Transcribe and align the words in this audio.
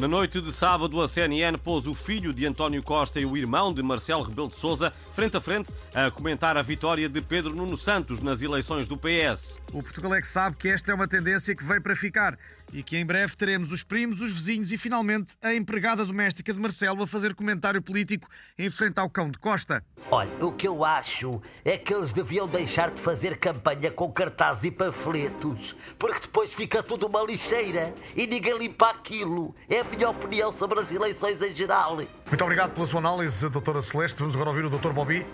Na 0.00 0.08
noite 0.08 0.40
de 0.40 0.50
sábado, 0.50 0.98
a 1.02 1.06
CNN 1.06 1.58
pôs 1.58 1.86
o 1.86 1.94
filho 1.94 2.32
de 2.32 2.46
António 2.46 2.82
Costa 2.82 3.20
e 3.20 3.26
o 3.26 3.36
irmão 3.36 3.70
de 3.70 3.82
Marcelo 3.82 4.22
Rebelo 4.22 4.48
de 4.48 4.56
Sousa 4.56 4.90
frente 5.12 5.36
a 5.36 5.42
frente 5.42 5.70
a 5.92 6.10
comentar 6.10 6.56
a 6.56 6.62
vitória 6.62 7.06
de 7.06 7.20
Pedro 7.20 7.54
Nuno 7.54 7.76
Santos 7.76 8.18
nas 8.22 8.40
eleições 8.40 8.88
do 8.88 8.96
PS. 8.96 9.60
O 9.74 9.82
Portugal 9.82 10.14
é 10.14 10.22
que 10.22 10.26
sabe 10.26 10.56
que 10.56 10.70
esta 10.70 10.90
é 10.90 10.94
uma 10.94 11.06
tendência 11.06 11.54
que 11.54 11.62
veio 11.62 11.82
para 11.82 11.94
ficar 11.94 12.38
e 12.72 12.82
que 12.82 12.96
em 12.96 13.04
breve 13.04 13.36
teremos 13.36 13.72
os 13.72 13.82
primos, 13.82 14.22
os 14.22 14.32
vizinhos 14.32 14.72
e 14.72 14.78
finalmente 14.78 15.34
a 15.42 15.52
empregada 15.52 16.02
doméstica 16.06 16.50
de 16.50 16.58
Marcelo 16.58 17.02
a 17.02 17.06
fazer 17.06 17.34
comentário 17.34 17.82
político 17.82 18.26
em 18.58 18.70
frente 18.70 18.98
ao 18.98 19.10
cão 19.10 19.30
de 19.30 19.38
Costa. 19.38 19.84
Olha, 20.10 20.30
o 20.42 20.50
que 20.50 20.66
eu 20.66 20.82
acho 20.82 21.42
é 21.62 21.76
que 21.76 21.92
eles 21.92 22.14
deviam 22.14 22.48
deixar 22.48 22.90
de 22.90 22.98
fazer 22.98 23.36
campanha 23.36 23.90
com 23.90 24.10
cartazes 24.10 24.64
e 24.64 24.70
panfletos, 24.70 25.76
porque 25.98 26.20
depois 26.20 26.54
fica 26.54 26.82
tudo 26.82 27.06
uma 27.06 27.22
lixeira 27.22 27.94
e 28.16 28.26
ninguém 28.26 28.56
limpa 28.56 28.88
aquilo. 28.88 29.54
É 29.68 29.89
minha 29.90 30.10
opinião 30.10 30.50
sobre 30.52 30.80
as 30.80 30.90
eleições 30.92 31.42
em 31.42 31.54
geral. 31.54 31.96
Muito 31.96 32.42
obrigado 32.44 32.72
pela 32.72 32.86
sua 32.86 32.98
análise, 33.00 33.48
doutora 33.48 33.82
Celeste. 33.82 34.18
Vamos 34.18 34.34
agora 34.34 34.50
ouvir 34.50 34.64
o 34.64 34.70
doutor 34.70 34.92
Bobby. 34.92 35.26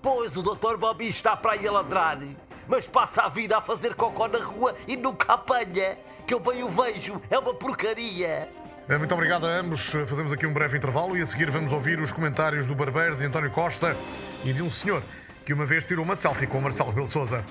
Pois 0.00 0.36
o 0.36 0.42
Dr. 0.42 0.76
Bobby 0.76 1.08
está 1.08 1.36
para 1.36 1.52
aí 1.52 1.66
a 1.66 1.72
ladrar, 1.72 2.18
mas 2.68 2.86
passa 2.86 3.22
a 3.22 3.28
vida 3.28 3.56
a 3.56 3.60
fazer 3.60 3.94
cocó 3.94 4.26
na 4.28 4.38
rua 4.38 4.74
e 4.86 4.96
nunca 4.96 5.34
apanha. 5.34 5.96
Que 6.26 6.34
eu 6.34 6.40
bem 6.40 6.62
o 6.62 6.68
vejo, 6.68 7.20
é 7.30 7.38
uma 7.38 7.54
porcaria. 7.54 8.48
Eh, 8.88 8.98
Muito 8.98 9.14
obrigado 9.14 9.46
a 9.46 9.50
ambos. 9.60 9.90
Fazemos 10.06 10.32
aqui 10.32 10.46
um 10.46 10.52
breve 10.52 10.76
intervalo 10.76 11.16
e 11.16 11.20
a 11.20 11.26
seguir 11.26 11.50
vamos 11.50 11.72
ouvir 11.72 12.00
os 12.00 12.10
comentários 12.12 12.66
do 12.66 12.74
barbeiro 12.74 13.16
de 13.16 13.24
António 13.26 13.50
Costa 13.50 13.96
e 14.44 14.52
de 14.52 14.62
um 14.62 14.70
senhor 14.70 15.02
que 15.44 15.52
uma 15.52 15.66
vez 15.66 15.84
tirou 15.84 16.04
uma 16.04 16.16
selfie 16.16 16.46
com 16.46 16.58
o 16.58 16.62
Marcelo 16.62 16.90
Rebelo 16.90 17.06
de 17.06 17.12
Sousa. 17.12 17.44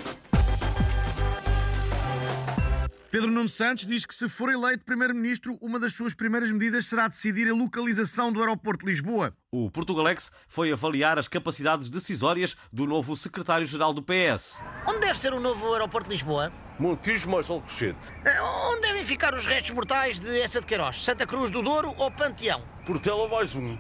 Pedro 3.12 3.30
Nuno 3.30 3.50
Santos 3.50 3.86
diz 3.86 4.06
que 4.06 4.16
se 4.16 4.30
for 4.30 4.50
eleito 4.50 4.86
primeiro-ministro, 4.86 5.58
uma 5.60 5.78
das 5.78 5.92
suas 5.94 6.14
primeiras 6.14 6.50
medidas 6.50 6.86
será 6.86 7.10
decidir 7.10 7.50
a 7.50 7.54
localização 7.54 8.32
do 8.32 8.40
aeroporto 8.40 8.86
de 8.86 8.92
Lisboa. 8.94 9.36
O 9.52 9.70
Portugalex 9.70 10.32
foi 10.48 10.72
avaliar 10.72 11.20
as 11.20 11.28
capacidades 11.28 11.90
decisórias 11.92 12.56
do 12.72 12.86
novo 12.86 13.18
secretário-geral 13.18 13.92
do 13.92 14.02
PS. 14.02 14.64
Onde 14.88 15.00
deve 15.00 15.20
ser 15.20 15.34
o 15.34 15.42
novo 15.42 15.74
aeroporto 15.74 16.08
de 16.08 16.16
Lisboa? 16.16 16.54
Montijo 16.80 17.30
mais 17.30 17.50
Alcochete. 17.50 18.14
Eh, 18.24 18.42
Onde 18.72 18.88
devem 18.88 19.04
ficar 19.04 19.34
os 19.34 19.46
restos 19.46 19.72
mortais 19.72 20.18
de 20.18 20.40
Essa 20.40 20.62
de 20.62 20.66
Queiroz? 20.66 21.04
Santa 21.04 21.28
Cruz 21.28 21.52
do 21.52 21.62
Douro 21.62 21.94
ou 21.98 22.10
Panteão? 22.12 22.64
Portela 22.86 23.28
mais 23.28 23.54
um. 23.58 23.78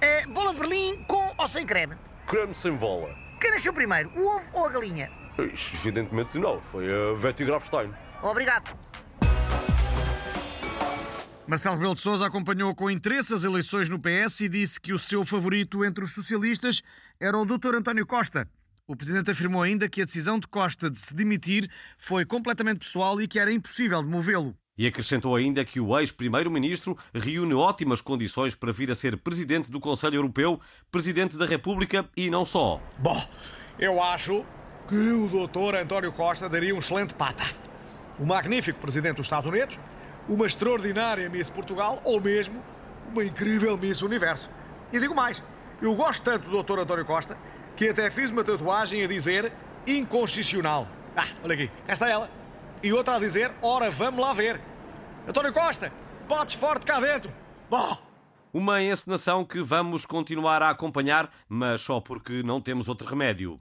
Eh, 0.00 0.26
bola 0.28 0.54
de 0.54 0.60
Berlim 0.60 1.04
com 1.06 1.30
ou 1.36 1.46
sem 1.46 1.66
creme? 1.66 1.94
Creme 2.26 2.54
sem 2.54 2.72
bola. 2.74 3.14
Quem 3.38 3.50
nasceu 3.50 3.74
primeiro, 3.74 4.10
o 4.16 4.26
ovo 4.26 4.50
ou 4.54 4.64
a 4.64 4.70
galinha? 4.70 5.10
Evidentemente 5.36 6.38
não, 6.38 6.58
foi 6.58 6.86
a 6.88 7.14
Betty 7.20 7.44
Grafstein. 7.44 7.90
Obrigado. 8.22 8.76
Marcelo 11.50 11.74
Rebelo 11.76 11.94
de 11.94 12.00
Sousa 12.00 12.26
acompanhou 12.26 12.72
com 12.76 12.88
interesse 12.88 13.34
as 13.34 13.42
eleições 13.42 13.88
no 13.88 13.98
PS 13.98 14.42
e 14.42 14.48
disse 14.48 14.80
que 14.80 14.92
o 14.92 14.98
seu 14.98 15.24
favorito 15.24 15.84
entre 15.84 16.04
os 16.04 16.14
socialistas 16.14 16.80
era 17.18 17.36
o 17.36 17.44
Dr. 17.44 17.74
António 17.74 18.06
Costa. 18.06 18.48
O 18.86 18.94
presidente 18.94 19.32
afirmou 19.32 19.60
ainda 19.60 19.88
que 19.88 20.00
a 20.00 20.04
decisão 20.04 20.38
de 20.38 20.46
Costa 20.46 20.88
de 20.88 21.00
se 21.00 21.12
demitir 21.12 21.68
foi 21.98 22.24
completamente 22.24 22.78
pessoal 22.78 23.20
e 23.20 23.26
que 23.26 23.38
era 23.38 23.52
impossível 23.52 24.00
de 24.00 24.08
movê-lo. 24.08 24.54
E 24.78 24.86
acrescentou 24.86 25.34
ainda 25.34 25.64
que 25.64 25.80
o 25.80 25.98
ex-primeiro-ministro 25.98 26.96
reúne 27.12 27.52
ótimas 27.52 28.00
condições 28.00 28.54
para 28.54 28.72
vir 28.72 28.90
a 28.90 28.94
ser 28.94 29.16
presidente 29.16 29.70
do 29.72 29.80
Conselho 29.80 30.16
Europeu, 30.16 30.60
presidente 30.90 31.36
da 31.36 31.46
República 31.46 32.08
e 32.16 32.30
não 32.30 32.44
só. 32.44 32.80
Bom, 32.98 33.28
eu 33.78 34.00
acho 34.00 34.44
que 34.88 34.94
o 34.94 35.28
Dr. 35.28 35.76
António 35.82 36.12
Costa 36.12 36.48
daria 36.48 36.74
um 36.74 36.78
excelente 36.78 37.12
Papa. 37.12 37.44
Um 38.20 38.26
magnífico 38.26 38.78
presidente 38.78 39.16
dos 39.16 39.26
Estados 39.26 39.48
Unidos, 39.50 39.78
uma 40.28 40.46
extraordinária 40.46 41.28
Miss 41.30 41.48
Portugal 41.48 42.00
ou 42.04 42.20
mesmo 42.20 42.62
uma 43.10 43.24
incrível 43.24 43.76
Miss 43.78 44.02
Universo. 44.02 44.50
E 44.92 45.00
digo 45.00 45.14
mais, 45.14 45.42
eu 45.80 45.94
gosto 45.94 46.22
tanto 46.22 46.48
do 46.48 46.62
Dr. 46.62 46.80
António 46.80 47.04
Costa 47.04 47.36
que 47.76 47.88
até 47.88 48.10
fiz 48.10 48.30
uma 48.30 48.44
tatuagem 48.44 49.02
a 49.02 49.06
dizer 49.06 49.50
inconstitucional. 49.86 50.86
Ah, 51.16 51.26
olha 51.42 51.54
aqui, 51.54 51.70
cá 51.86 51.94
está 51.94 52.08
ela. 52.08 52.30
E 52.82 52.92
outra 52.92 53.16
a 53.16 53.18
dizer, 53.18 53.50
ora, 53.62 53.90
vamos 53.90 54.20
lá 54.20 54.32
ver. 54.34 54.60
António 55.26 55.52
Costa, 55.52 55.90
botes 56.28 56.54
forte 56.54 56.84
cá 56.84 57.00
dentro. 57.00 57.32
Bom, 57.68 57.96
Uma 58.52 58.82
encenação 58.82 59.44
que 59.44 59.62
vamos 59.62 60.04
continuar 60.04 60.60
a 60.62 60.70
acompanhar, 60.70 61.30
mas 61.48 61.80
só 61.80 62.00
porque 62.00 62.42
não 62.42 62.60
temos 62.60 62.88
outro 62.88 63.06
remédio. 63.08 63.60